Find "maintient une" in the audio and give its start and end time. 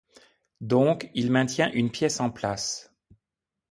1.31-1.91